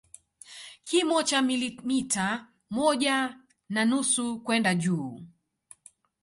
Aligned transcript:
Kimo 0.83 1.23
cha 1.23 1.41
milimita 1.41 2.47
moja 2.69 3.37
na 3.69 3.85
nusu 3.85 4.39
kwenda 4.39 4.75
juu 4.75 5.21